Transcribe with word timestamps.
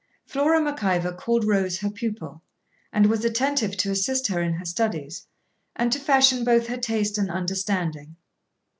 Flora 0.25 0.59
Mac 0.59 0.83
Ivor 0.83 1.11
called 1.13 1.43
Rose 1.45 1.77
her 1.81 1.89
pupil, 1.91 2.41
and 2.91 3.05
was 3.05 3.23
attentive 3.23 3.77
to 3.77 3.91
assist 3.91 4.25
her 4.29 4.41
in 4.41 4.53
her 4.53 4.65
studies, 4.65 5.27
and 5.75 5.91
to 5.91 5.99
fashion 5.99 6.43
both 6.43 6.65
her 6.65 6.77
taste 6.77 7.19
and 7.19 7.29
understanding. 7.29 8.15